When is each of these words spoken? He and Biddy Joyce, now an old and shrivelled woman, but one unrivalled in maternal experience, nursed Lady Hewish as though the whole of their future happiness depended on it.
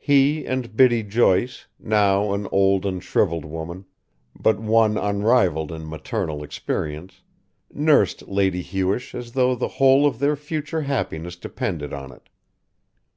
He 0.00 0.44
and 0.44 0.74
Biddy 0.74 1.04
Joyce, 1.04 1.68
now 1.78 2.32
an 2.34 2.48
old 2.50 2.84
and 2.84 3.00
shrivelled 3.00 3.44
woman, 3.44 3.84
but 4.36 4.58
one 4.58 4.98
unrivalled 4.98 5.70
in 5.70 5.88
maternal 5.88 6.42
experience, 6.42 7.22
nursed 7.72 8.26
Lady 8.26 8.62
Hewish 8.64 9.14
as 9.14 9.30
though 9.34 9.54
the 9.54 9.68
whole 9.78 10.04
of 10.04 10.18
their 10.18 10.34
future 10.34 10.80
happiness 10.80 11.36
depended 11.36 11.92
on 11.92 12.10
it. 12.10 12.28